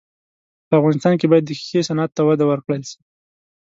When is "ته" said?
2.17-2.21